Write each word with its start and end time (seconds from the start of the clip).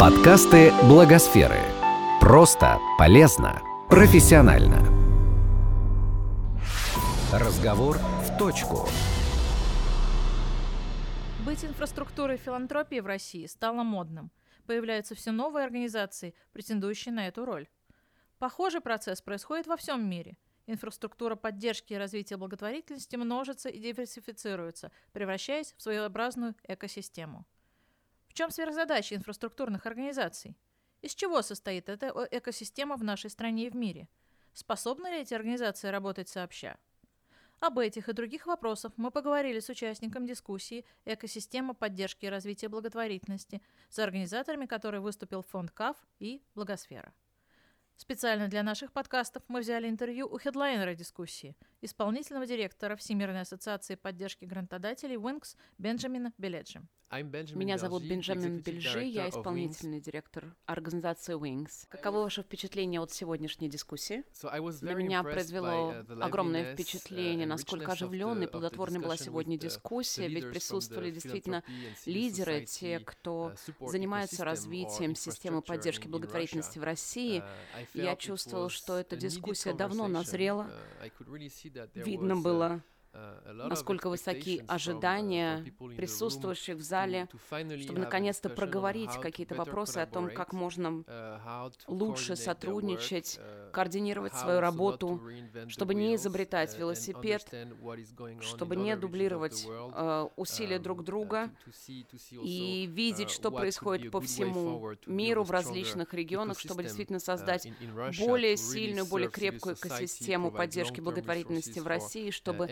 Подкасты 0.00 0.72
Благосферы. 0.88 1.60
Просто, 2.22 2.78
полезно, 2.96 3.60
профессионально. 3.90 4.78
Разговор 7.30 7.98
в 7.98 8.38
точку. 8.38 8.88
Быть 11.44 11.66
инфраструктурой 11.66 12.38
филантропии 12.38 13.00
в 13.00 13.04
России 13.04 13.44
стало 13.44 13.82
модным. 13.82 14.30
Появляются 14.64 15.14
все 15.14 15.32
новые 15.32 15.66
организации, 15.66 16.34
претендующие 16.54 17.12
на 17.12 17.28
эту 17.28 17.44
роль. 17.44 17.68
Похожий 18.38 18.80
процесс 18.80 19.20
происходит 19.20 19.66
во 19.66 19.76
всем 19.76 20.08
мире. 20.08 20.38
Инфраструктура 20.66 21.36
поддержки 21.36 21.92
и 21.92 21.98
развития 21.98 22.38
благотворительности 22.38 23.16
множится 23.16 23.68
и 23.68 23.78
диверсифицируется, 23.78 24.92
превращаясь 25.12 25.74
в 25.76 25.82
своеобразную 25.82 26.54
экосистему. 26.66 27.44
Чем 28.40 28.50
сверхзадача 28.50 29.16
инфраструктурных 29.16 29.84
организаций? 29.84 30.56
Из 31.02 31.14
чего 31.14 31.42
состоит 31.42 31.90
эта 31.90 32.10
экосистема 32.30 32.96
в 32.96 33.04
нашей 33.04 33.28
стране 33.28 33.66
и 33.66 33.70
в 33.70 33.76
мире? 33.76 34.08
Способны 34.54 35.08
ли 35.08 35.20
эти 35.20 35.34
организации 35.34 35.88
работать 35.88 36.30
сообща? 36.30 36.78
Об 37.58 37.78
этих 37.78 38.08
и 38.08 38.14
других 38.14 38.46
вопросах 38.46 38.92
мы 38.96 39.10
поговорили 39.10 39.60
с 39.60 39.68
участником 39.68 40.24
дискуссии 40.24 40.86
«Экосистема 41.04 41.74
поддержки 41.74 42.24
и 42.24 42.30
развития 42.30 42.70
благотворительности», 42.70 43.60
с 43.90 43.98
организаторами 43.98 44.64
которой 44.64 45.02
выступил 45.02 45.42
фонд 45.42 45.70
КАФ 45.72 45.98
и 46.18 46.42
Благосфера. 46.54 47.12
Специально 47.98 48.48
для 48.48 48.62
наших 48.62 48.92
подкастов 48.92 49.42
мы 49.48 49.60
взяли 49.60 49.86
интервью 49.86 50.26
у 50.26 50.38
хедлайнера 50.38 50.94
дискуссии, 50.94 51.58
исполнительного 51.80 52.46
директора 52.46 52.96
Всемирной 52.96 53.42
ассоциации 53.42 53.94
поддержки 53.94 54.44
грантодателей 54.44 55.16
Wings 55.16 55.56
Бенджамина 55.78 56.32
Беледжи. 56.38 56.82
Меня 57.10 57.76
зовут 57.76 58.04
Бенджамин 58.04 58.60
Бельжи, 58.60 59.02
я 59.02 59.28
исполнительный 59.28 60.00
директор 60.00 60.54
организации 60.66 61.34
Wings. 61.34 61.86
Каково 61.88 62.20
ваше 62.20 62.42
впечатление 62.42 63.00
от 63.00 63.10
сегодняшней 63.10 63.68
дискуссии? 63.68 64.22
На 64.44 64.94
меня 64.94 65.24
произвело 65.24 65.92
uh, 65.92 66.22
огромное 66.22 66.70
uh, 66.70 66.74
впечатление, 66.74 67.48
насколько 67.48 67.90
оживленной 67.90 68.46
и 68.46 68.48
плодотворной 68.48 69.00
была 69.00 69.16
сегодня 69.16 69.56
uh, 69.56 69.58
дискуссия, 69.58 70.28
ведь 70.28 70.50
присутствовали 70.50 71.10
действительно 71.10 71.64
лидеры, 72.06 72.64
те, 72.64 73.00
кто 73.00 73.54
занимается 73.80 74.44
развитием 74.44 75.16
системы 75.16 75.62
поддержки 75.62 76.06
благотворительности 76.06 76.78
в 76.78 76.84
России. 76.84 77.42
Я 77.92 78.14
чувствовал, 78.14 78.68
что 78.68 78.96
эта 78.96 79.16
дискуссия 79.16 79.74
давно 79.74 80.06
назрела. 80.06 80.70
Видно 81.94 82.36
было, 82.36 82.82
Uh, 83.12 83.66
насколько 83.66 84.08
высоки 84.08 84.64
ожидания 84.68 85.64
uh, 85.64 85.96
присутствующих 85.96 86.76
в 86.76 86.80
зале, 86.80 87.28
чтобы 87.80 87.98
наконец-то 87.98 88.48
проговорить 88.48 89.10
какие-то 89.20 89.56
вопросы 89.56 89.98
о 89.98 90.06
том, 90.06 90.30
как 90.30 90.52
можно 90.52 91.02
uh, 91.08 91.72
лучше 91.88 92.36
сотрудничать, 92.36 93.40
координировать 93.70 94.34
свою 94.34 94.60
работу, 94.60 95.20
чтобы 95.68 95.94
не 95.94 96.14
изобретать 96.16 96.78
велосипед, 96.78 97.52
чтобы 98.40 98.76
не 98.76 98.96
дублировать 98.96 99.66
усилия 100.36 100.78
друг 100.78 101.04
друга 101.04 101.50
и 102.42 102.86
видеть, 102.90 103.30
что 103.30 103.50
происходит 103.50 104.10
по 104.10 104.20
всему 104.20 104.94
миру 105.06 105.44
в 105.44 105.50
различных 105.50 106.14
регионах, 106.14 106.58
чтобы 106.58 106.82
действительно 106.82 107.20
создать 107.20 107.68
более 108.18 108.56
сильную, 108.56 109.06
более 109.06 109.30
крепкую 109.30 109.74
экосистему 109.74 110.50
поддержки 110.50 111.00
благотворительности 111.00 111.78
в 111.78 111.86
России, 111.86 112.30
чтобы 112.30 112.66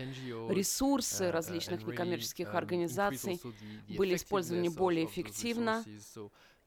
ресурсы 0.49 1.25
uh, 1.25 1.31
различных 1.31 1.87
некоммерческих 1.87 2.49
um, 2.49 2.57
организаций 2.57 3.41
были 3.89 4.17
использованы 4.17 4.71
более 4.71 5.07
эффективно 5.07 5.85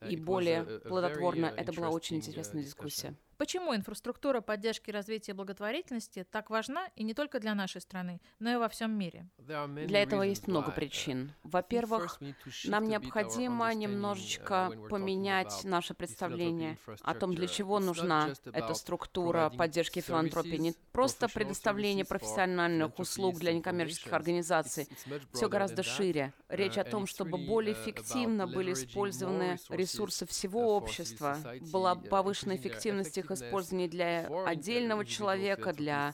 и 0.07 0.15
более 0.15 0.61
uh, 0.61 0.79
плодотворно. 0.87 1.45
Это 1.45 1.73
была 1.73 1.89
очень 1.89 2.17
интересная 2.17 2.63
дискуссия. 2.63 3.15
Почему 3.41 3.75
инфраструктура 3.75 4.39
поддержки 4.39 4.91
и 4.91 4.93
развития 4.93 5.33
благотворительности 5.33 6.23
так 6.29 6.51
важна 6.51 6.89
и 6.95 7.01
не 7.01 7.15
только 7.15 7.39
для 7.39 7.55
нашей 7.55 7.81
страны, 7.81 8.21
но 8.37 8.53
и 8.53 8.55
во 8.55 8.69
всем 8.69 8.91
мире? 8.91 9.27
Для 9.39 10.03
этого 10.03 10.21
есть 10.21 10.47
много 10.47 10.69
причин. 10.69 11.33
Во-первых, 11.41 12.19
нам 12.65 12.87
необходимо 12.87 13.73
немножечко 13.73 14.71
поменять 14.91 15.63
наше 15.63 15.95
представление 15.95 16.77
о 17.01 17.15
том, 17.15 17.33
для 17.33 17.47
чего 17.47 17.79
нужна 17.79 18.35
эта 18.53 18.75
структура 18.75 19.49
поддержки 19.49 20.01
филантропии. 20.01 20.57
Не 20.57 20.75
просто 20.91 21.27
предоставление 21.27 22.05
профессиональных 22.05 22.99
услуг 22.99 23.39
для 23.39 23.53
некоммерческих 23.53 24.13
организаций. 24.13 24.87
Все 25.33 25.49
гораздо 25.49 25.81
шире. 25.81 26.31
Речь 26.47 26.77
о 26.77 26.83
том, 26.83 27.07
чтобы 27.07 27.39
более 27.39 27.73
эффективно 27.73 28.45
были 28.45 28.73
использованы 28.73 29.57
ресурсы 29.69 30.27
всего 30.27 30.77
общества, 30.77 31.39
была 31.71 31.95
повышенная 31.95 32.57
эффективность 32.57 33.17
их 33.17 33.30
использования 33.33 33.87
для 33.87 34.27
отдельного 34.45 35.05
человека, 35.05 35.73
для 35.73 36.13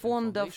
фондов, 0.00 0.54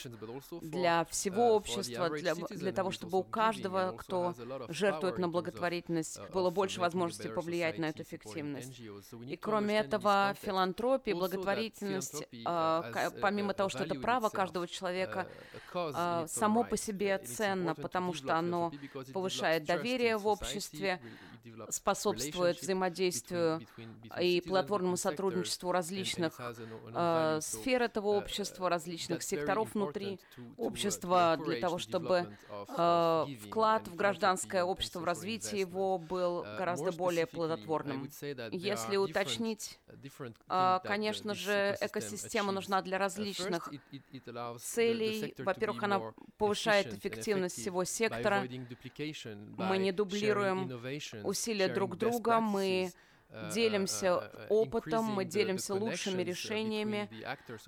для 0.60 1.04
всего 1.06 1.54
общества, 1.54 2.10
для, 2.10 2.34
для 2.34 2.72
того, 2.72 2.90
чтобы 2.90 3.18
у 3.18 3.22
каждого, 3.22 3.94
кто 3.96 4.34
жертвует 4.68 5.18
на 5.18 5.28
благотворительность, 5.28 6.20
было 6.32 6.50
больше 6.50 6.80
возможностей 6.80 7.28
повлиять 7.28 7.78
на 7.78 7.86
эту 7.86 8.02
эффективность. 8.02 8.80
И 9.26 9.36
кроме 9.36 9.78
этого, 9.78 10.34
филантропия, 10.42 11.14
благотворительность, 11.14 12.24
а, 12.44 13.10
помимо 13.20 13.54
того, 13.54 13.68
что 13.68 13.84
это 13.84 13.94
право 13.94 14.28
каждого 14.28 14.66
человека, 14.66 15.26
а, 15.74 16.26
само 16.26 16.64
по 16.64 16.76
себе 16.76 17.18
ценно, 17.18 17.74
потому 17.74 18.12
что 18.12 18.36
оно 18.36 18.72
повышает 19.12 19.64
доверие 19.64 20.16
в 20.16 20.26
обществе, 20.26 21.00
способствует 21.68 22.60
взаимодействию 22.60 23.60
и 24.20 24.40
плодотворному 24.40 24.96
сотрудничеству 24.96 25.72
различных 25.72 26.40
э, 26.40 27.38
сфер 27.42 27.82
этого 27.82 28.08
общества, 28.08 28.68
различных 28.68 29.22
секторов 29.22 29.74
внутри 29.74 30.18
общества, 30.56 31.38
для 31.44 31.60
того, 31.60 31.78
чтобы 31.78 32.36
э, 32.50 33.26
вклад 33.46 33.88
в 33.88 33.94
гражданское 33.94 34.64
общество, 34.64 35.00
в 35.00 35.04
развитие 35.04 35.60
его 35.60 35.98
был 35.98 36.42
гораздо 36.42 36.92
более 36.92 37.26
плодотворным. 37.26 38.10
Если 38.52 38.96
уточнить, 38.96 39.78
э, 40.48 40.78
конечно 40.84 41.34
же, 41.34 41.76
экосистема 41.80 42.52
нужна 42.52 42.82
для 42.82 42.98
различных 42.98 43.70
целей. 44.60 45.34
Во-первых, 45.38 45.82
она 45.82 46.00
повышает 46.38 46.94
эффективность 46.94 47.58
всего 47.60 47.84
сектора. 47.84 48.46
Мы 49.56 49.78
не 49.78 49.92
дублируем 49.92 50.70
усилия 51.24 51.39
друг 51.68 51.96
друга, 51.96 52.40
мы 52.40 52.92
делимся 53.52 54.30
опытом, 54.48 55.04
мы 55.04 55.24
делимся 55.24 55.74
лучшими 55.74 56.22
решениями, 56.22 57.08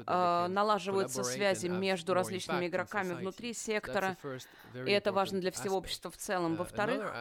а, 0.07 0.49
налаживаются 0.49 1.23
связи 1.23 1.67
между 1.67 2.15
различными 2.15 2.67
игроками 2.67 3.15
внутри 3.15 3.53
сектора, 3.53 4.17
и 4.75 4.91
это 4.91 5.13
важно 5.13 5.41
для 5.41 5.51
всего 5.51 5.77
общества 5.77 6.11
в 6.11 6.17
целом. 6.17 6.57
Во-вторых, 6.57 7.13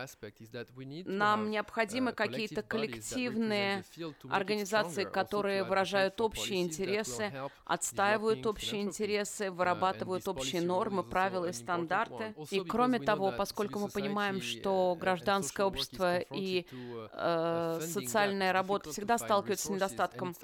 нам 1.06 1.50
необходимы 1.50 2.14
какие-то 2.14 2.62
коллективные 2.62 3.84
организации, 4.30 5.04
которые 5.04 5.64
выражают 5.64 6.20
общие 6.22 6.62
интересы, 6.62 7.34
отстаивают 7.66 8.46
общие 8.46 8.82
интересы, 8.82 9.52
вырабатывают 9.52 10.28
общие 10.28 10.62
нормы, 10.62 11.04
правила 11.04 11.46
и 11.48 11.54
стандарты. 11.54 12.34
И 12.50 12.62
кроме 12.62 13.00
того, 13.00 13.34
поскольку 13.38 13.80
мы 13.80 13.90
понимаем, 13.90 14.42
что 14.42 14.96
гражданское 15.00 15.66
общество 15.66 16.20
и 16.20 16.66
э, 17.12 17.80
социальные 17.82 18.31
социальная 18.32 18.54
работа 18.54 18.92
всегда 18.92 19.18
сталкивается 19.18 19.68
с 19.68 19.70
недостатком 19.70 20.36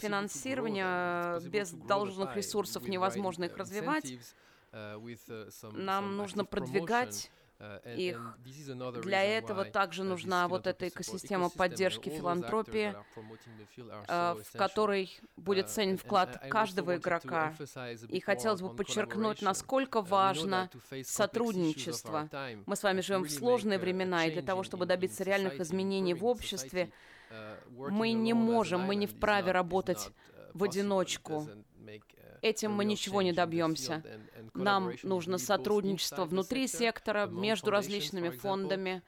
финансирования. 0.00 1.40
Без 1.48 1.70
должных 1.70 2.36
ресурсов 2.36 2.88
невозможно 2.88 3.44
их 3.44 3.56
развивать. 3.56 4.12
Нам 5.72 6.16
нужно 6.16 6.44
продвигать 6.44 7.30
их. 7.96 8.38
Для 9.02 9.24
этого 9.24 9.64
также 9.64 10.04
нужна 10.04 10.46
вот 10.46 10.66
эта 10.68 10.88
экосистема 10.88 11.50
поддержки 11.50 12.08
филантропии, 12.08 12.94
в 14.06 14.52
которой 14.52 15.18
будет 15.36 15.68
ценен 15.68 15.98
вклад 15.98 16.40
каждого 16.50 16.96
игрока. 16.96 17.54
И 18.08 18.20
хотелось 18.20 18.60
бы 18.60 18.74
подчеркнуть, 18.74 19.42
насколько 19.42 20.02
важно 20.02 20.70
сотрудничество. 21.04 22.28
Мы 22.66 22.76
с 22.76 22.82
вами 22.82 23.00
живем 23.00 23.24
в 23.24 23.30
сложные 23.30 23.78
времена, 23.78 24.26
и 24.26 24.30
для 24.32 24.42
того, 24.42 24.62
чтобы 24.62 24.86
добиться 24.86 25.24
реальных 25.24 25.58
изменений 25.60 26.14
в 26.14 26.24
обществе, 26.24 26.92
мы 27.70 28.12
не 28.12 28.34
можем, 28.34 28.80
мы 28.80 28.94
не 28.94 29.06
вправе 29.06 29.52
работать 29.52 30.10
в 30.54 30.64
одиночку. 30.64 31.48
Этим 32.42 32.72
мы 32.72 32.84
ничего 32.84 33.22
не 33.22 33.32
добьемся. 33.32 34.02
Нам 34.54 34.92
нужно 35.02 35.38
сотрудничество 35.38 36.24
внутри 36.24 36.66
сектора, 36.66 37.26
между 37.26 37.70
различными 37.70 38.30
фондами, 38.30 39.02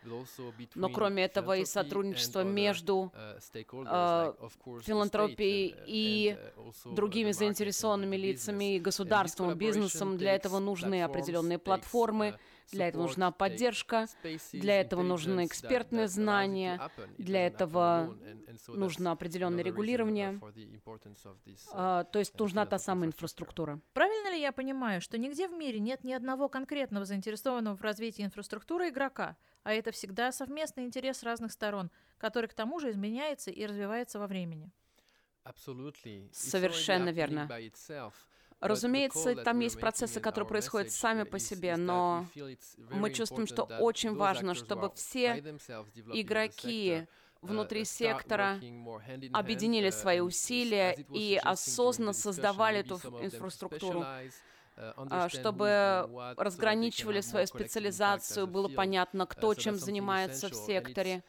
но 0.75 0.89
кроме 0.89 1.25
этого 1.25 1.57
и 1.57 1.65
сотрудничество 1.65 2.43
между 2.43 3.13
э, 3.15 4.33
филантропией 4.83 5.75
и 5.87 6.37
другими 6.85 7.33
заинтересованными 7.33 8.17
лицами, 8.17 8.77
и 8.77 8.81
государством, 8.81 9.55
бизнесом. 9.55 10.17
Для 10.17 10.35
этого 10.35 10.59
нужны 10.59 11.03
определенные 11.03 11.59
платформы, 11.59 12.39
Для 12.73 12.89
этого 12.89 13.03
нужна 13.03 13.33
поддержка, 13.33 14.07
для 14.53 14.81
этого 14.81 15.03
нужны 15.03 15.47
экспертные 15.47 16.07
знания, 16.07 16.81
для 17.19 17.47
этого 17.47 18.17
нужно 18.69 19.13
определенное 19.13 19.65
регулирование, 19.65 20.41
а, 21.73 22.05
то 22.05 22.19
есть 22.19 22.39
нужна 22.39 22.67
та 22.67 22.79
самая 22.79 23.09
инфраструктура. 23.21 23.81
Правильно 23.93 24.31
ли 24.31 24.41
я 24.41 24.53
понимаю, 24.53 25.01
что 25.01 25.19
нигде 25.19 25.47
в 25.47 25.53
мире 25.53 25.79
нет 25.79 26.05
ни 26.05 26.13
одного 26.13 26.49
конкретного 26.49 27.05
заинтересованного 27.05 27.77
в 27.77 27.83
развитии 27.83 28.25
инфраструктуры 28.25 28.89
игрока, 28.89 29.37
а 29.63 29.75
это 29.75 29.93
всегда 29.93 30.33
совместный 30.33 30.85
интерес 30.85 31.23
разных 31.23 31.53
сторон, 31.53 31.91
который 32.19 32.47
к 32.47 32.55
тому 32.55 32.81
же 32.81 32.91
изменяется 32.91 33.51
и 33.51 33.67
развивается 33.67 34.19
во 34.19 34.27
времени? 34.27 34.71
Совершенно 36.33 37.11
верно. 37.11 37.49
Разумеется, 38.61 39.35
там 39.37 39.61
есть 39.61 39.81
процессы, 39.81 40.21
которые 40.21 40.49
происходят 40.49 40.91
сами 40.91 41.25
по 41.25 41.39
себе, 41.39 41.77
но 41.77 42.27
мы 42.91 43.13
чувствуем, 43.13 43.47
что 43.47 43.65
очень 43.65 44.15
важно, 44.15 44.55
чтобы 44.55 44.91
все 44.95 45.39
игроки 46.13 47.07
внутри 47.43 47.85
сектора 47.85 48.61
объединили 49.33 49.91
свои 49.91 50.21
усилия 50.21 50.93
и 51.13 51.41
осознанно 51.43 52.13
создавали 52.13 52.81
эту 52.81 52.97
инфраструктуру, 53.23 54.05
а, 54.77 55.29
чтобы 55.29 56.09
разграничивали 56.37 57.21
свою 57.21 57.47
специализацию, 57.47 58.47
было 58.47 58.69
понятно, 58.69 59.27
кто 59.27 59.55
чем 59.55 59.77
занимается 59.77 60.49
в 60.49 60.55
секторе, 60.55 61.23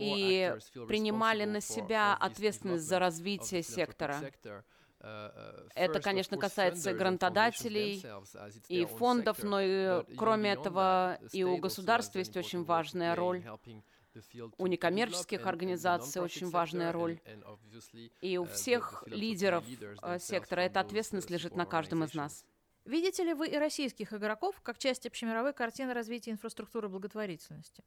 и 0.00 0.54
принимали 0.88 1.44
на 1.44 1.60
себя 1.60 2.14
ответственность 2.14 2.84
за 2.84 2.98
развитие 2.98 3.62
сектора. 3.62 4.20
Это, 5.74 6.00
конечно, 6.00 6.36
касается 6.36 6.92
грантодателей 6.92 8.04
и 8.68 8.84
фондов, 8.84 9.42
но 9.42 9.60
и, 9.60 10.04
кроме 10.16 10.52
этого 10.52 11.18
и 11.32 11.42
у 11.42 11.56
государства 11.56 12.18
есть 12.18 12.36
очень 12.36 12.64
важная 12.64 13.14
роль. 13.14 13.42
У 14.58 14.66
некоммерческих 14.66 15.46
организаций 15.46 16.20
очень 16.20 16.50
важная 16.50 16.92
роль. 16.92 17.20
И 18.20 18.38
у 18.38 18.44
всех 18.44 19.04
лидеров 19.06 19.64
э, 20.02 20.18
сектора 20.18 20.60
эта 20.60 20.80
ответственность 20.80 21.30
лежит 21.30 21.54
на 21.56 21.64
каждом 21.64 22.04
из 22.04 22.14
нас. 22.14 22.44
Видите 22.86 23.22
ли 23.24 23.34
вы 23.34 23.48
и 23.48 23.56
российских 23.56 24.12
игроков 24.14 24.58
как 24.62 24.78
часть 24.78 25.06
общемировой 25.06 25.52
картины 25.52 25.92
развития 25.92 26.30
инфраструктуры 26.30 26.88
благотворительности? 26.88 27.84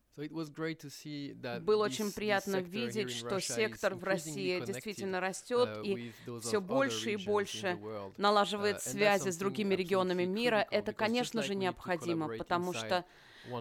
Было 1.61 1.85
очень 1.85 2.11
приятно 2.11 2.57
видеть, 2.57 3.09
что 3.09 3.41
сектор 3.41 3.95
в 3.95 4.03
России 4.03 4.63
действительно 4.63 5.19
растет 5.19 5.67
uh, 5.67 5.83
и 5.83 6.13
все 6.39 6.61
больше 6.61 7.13
и 7.13 7.17
больше 7.17 7.79
налаживает 8.17 8.81
связи 8.81 9.29
с 9.29 9.37
другими 9.37 9.73
регионами 9.73 10.25
мира. 10.25 10.65
Это, 10.69 10.93
конечно 10.93 11.41
же, 11.41 11.55
необходимо, 11.55 12.37
потому 12.37 12.73
что 12.73 13.03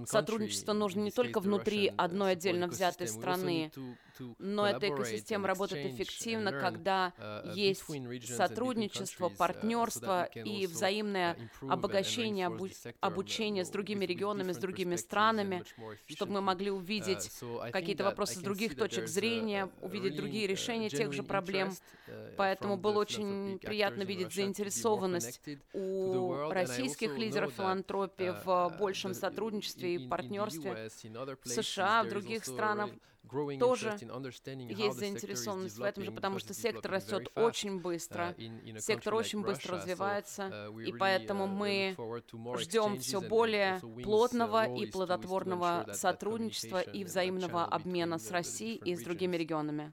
Сотрудничество 0.06 0.73
нужно 0.73 1.00
не 1.00 1.11
только 1.11 1.40
внутри 1.40 1.93
одной 1.96 2.32
отдельно 2.32 2.69
взятой 2.69 3.08
страны, 3.08 3.70
но 4.38 4.69
эта 4.69 4.88
экосистема 4.88 5.49
работает 5.49 5.87
эффективно, 5.93 6.53
когда 6.53 7.12
uh, 7.19 7.55
есть 7.55 7.85
сотрудничество, 8.26 9.29
uh, 9.29 9.37
партнерство 9.37 10.25
и 10.25 10.67
взаимное 10.67 11.37
обогащение, 11.61 12.50
обучение 13.00 13.64
с 13.64 13.70
другими 13.70 14.05
регионами, 14.05 14.53
с 14.53 14.59
другими 14.59 14.97
странами, 14.97 15.64
чтобы 16.06 16.32
мы 16.32 16.41
могли 16.41 16.70
uh, 16.70 16.75
увидеть 16.75 17.31
какие-то 17.73 18.05
вопросы 18.05 18.35
с 18.35 18.43
других 18.43 18.76
точек 18.76 19.09
зрения, 19.09 19.69
увидеть 19.81 20.17
другие 20.17 20.47
решения 20.47 20.88
тех 20.88 21.12
же 21.12 21.23
проблем. 21.23 21.73
Поэтому 22.37 22.76
было 22.76 22.99
очень 22.99 23.59
приятно 23.59 24.03
видеть 24.03 24.35
заинтересованность 24.35 25.41
у 25.73 26.50
российских 26.50 27.17
лидеров 27.17 27.53
филантропии 27.53 28.35
в 28.44 28.76
большем 28.79 29.14
сотрудничестве 29.14 29.94
и 29.94 30.09
партнерстве 30.09 30.91
в 31.43 31.49
США, 31.49 32.03
в 32.05 32.09
других 32.09 32.44
странах 32.44 32.91
тоже 33.59 33.97
есть 34.69 34.99
заинтересованность 34.99 35.78
в 35.78 35.82
этом 35.82 36.04
же, 36.04 36.12
потому 36.12 36.38
что 36.38 36.54
сектор 36.54 36.90
растет 36.93 37.28
очень 37.34 37.81
быстро, 37.81 38.34
uh, 38.37 38.81
сектор 38.81 39.14
очень 39.14 39.43
быстро 39.43 39.76
развивается, 39.76 40.43
uh, 40.43 40.84
и 40.84 40.93
поэтому 40.93 41.46
мы 41.46 41.96
ждем 42.58 42.99
все 42.99 43.20
более 43.20 43.78
uh, 43.82 44.02
плотного 44.02 44.66
и 44.69 44.87
плодотворного 44.87 45.87
сотрудничества 45.93 46.81
и 46.81 47.04
взаимного 47.04 47.64
обмена 47.64 48.19
с 48.19 48.31
Россией 48.31 48.76
и 48.76 48.94
с 48.96 49.02
другими 49.02 49.37
регионами. 49.37 49.93